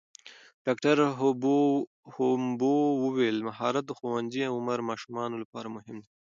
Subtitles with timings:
[0.65, 1.05] ډاکټره
[2.15, 6.09] هومبو وویل مهارت د ښوونځي عمر ماشومانو لپاره مهم دی.